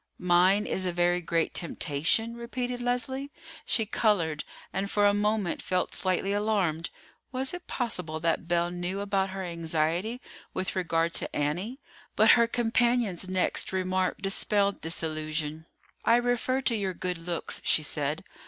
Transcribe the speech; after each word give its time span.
"Mine 0.17 0.65
is 0.65 0.87
a 0.87 0.91
very 0.91 1.21
great 1.21 1.53
temptation!" 1.53 2.35
repeated 2.35 2.81
Leslie. 2.81 3.29
She 3.67 3.85
colored, 3.85 4.43
and 4.73 4.89
for 4.89 5.05
a 5.05 5.13
moment 5.13 5.61
felt 5.61 5.93
slightly 5.93 6.33
alarmed. 6.33 6.89
Was 7.31 7.53
it 7.53 7.67
possible 7.67 8.19
that 8.19 8.47
Belle 8.47 8.71
knew 8.71 8.99
about 8.99 9.29
her 9.29 9.43
anxiety 9.43 10.19
with 10.55 10.75
regard 10.75 11.13
to 11.13 11.35
Annie? 11.35 11.79
But 12.15 12.31
her 12.31 12.47
companion's 12.47 13.29
next 13.29 13.71
remark 13.71 14.19
dispelled 14.23 14.81
this 14.81 15.03
illusion. 15.03 15.67
"I 16.03 16.15
refer 16.15 16.61
to 16.61 16.75
your 16.75 16.95
good 16.95 17.19
looks," 17.19 17.61
she 17.63 17.83
said. 17.83 18.23